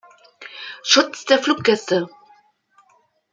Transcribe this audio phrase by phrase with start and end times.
[0.81, 2.09] Schutz der Fluggäste.